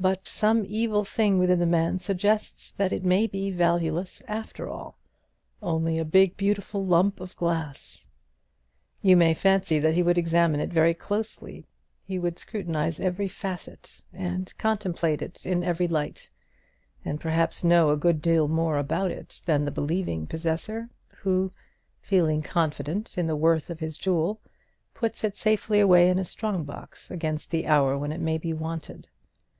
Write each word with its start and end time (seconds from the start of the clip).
But 0.00 0.26
some 0.26 0.64
evil 0.66 1.04
thing 1.04 1.38
within 1.38 1.60
the 1.60 1.66
man 1.66 2.00
suggests 2.00 2.72
that 2.72 2.92
it 2.92 3.04
may 3.04 3.28
be 3.28 3.52
valueless 3.52 4.20
after 4.26 4.68
all 4.68 4.98
only 5.62 5.96
a 5.96 6.04
big 6.04 6.36
beautiful 6.36 6.82
lump 6.82 7.20
of 7.20 7.36
glass. 7.36 8.04
You 9.02 9.16
may 9.16 9.34
fancy 9.34 9.78
that 9.78 9.94
he 9.94 10.02
would 10.02 10.18
examine 10.18 10.58
it 10.58 10.72
very 10.72 10.94
closely; 10.94 11.68
he 12.04 12.18
would 12.18 12.40
scrutinize 12.40 12.98
every 12.98 13.28
facet, 13.28 14.00
and 14.12 14.52
contemplate 14.58 15.22
it 15.22 15.46
in 15.46 15.62
every 15.62 15.86
light, 15.86 16.28
and 17.04 17.20
perhaps 17.20 17.62
know 17.62 17.90
a 17.90 17.96
good 17.96 18.20
deal 18.20 18.48
more 18.48 18.78
about 18.78 19.12
it 19.12 19.40
than 19.46 19.64
the 19.64 19.70
believing 19.70 20.26
possessor, 20.26 20.90
who, 21.10 21.52
feeling 22.00 22.42
confident 22.42 23.16
in 23.16 23.28
the 23.28 23.36
worth 23.36 23.70
of 23.70 23.78
his 23.78 23.96
jewel, 23.96 24.40
puts 24.92 25.22
it 25.22 25.36
safely 25.36 25.78
away 25.78 26.08
in 26.08 26.18
a 26.18 26.24
strong 26.24 26.64
box 26.64 27.12
against 27.12 27.52
the 27.52 27.68
hour 27.68 27.96
when 27.96 28.10
it 28.10 28.20
may 28.20 28.36
be 28.38 28.52
wanted. 28.52 29.06